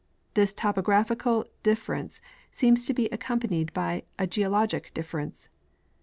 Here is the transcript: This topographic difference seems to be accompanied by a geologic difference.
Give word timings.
This 0.33 0.51
topographic 0.51 1.21
difference 1.61 2.21
seems 2.51 2.87
to 2.87 2.93
be 2.95 3.05
accompanied 3.11 3.71
by 3.71 4.01
a 4.17 4.25
geologic 4.25 4.91
difference. 4.95 5.47